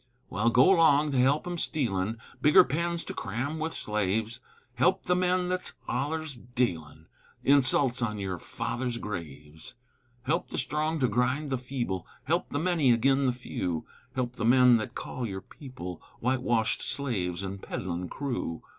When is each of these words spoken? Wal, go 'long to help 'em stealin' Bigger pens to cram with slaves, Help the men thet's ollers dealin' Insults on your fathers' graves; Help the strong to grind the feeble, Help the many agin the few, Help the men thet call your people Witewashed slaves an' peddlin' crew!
Wal, 0.31 0.49
go 0.49 0.67
'long 0.67 1.11
to 1.11 1.19
help 1.19 1.45
'em 1.45 1.59
stealin' 1.59 2.17
Bigger 2.41 2.63
pens 2.63 3.03
to 3.03 3.13
cram 3.13 3.59
with 3.59 3.75
slaves, 3.75 4.39
Help 4.73 5.03
the 5.03 5.15
men 5.15 5.47
thet's 5.49 5.73
ollers 5.87 6.33
dealin' 6.37 7.05
Insults 7.43 8.01
on 8.01 8.17
your 8.17 8.39
fathers' 8.39 8.97
graves; 8.97 9.75
Help 10.23 10.49
the 10.49 10.57
strong 10.57 10.97
to 11.01 11.07
grind 11.07 11.51
the 11.51 11.59
feeble, 11.59 12.07
Help 12.23 12.49
the 12.49 12.57
many 12.57 12.91
agin 12.91 13.27
the 13.27 13.31
few, 13.31 13.85
Help 14.15 14.37
the 14.37 14.43
men 14.43 14.79
thet 14.79 14.95
call 14.95 15.27
your 15.27 15.39
people 15.41 16.01
Witewashed 16.19 16.81
slaves 16.81 17.43
an' 17.43 17.59
peddlin' 17.59 18.09
crew! 18.09 18.63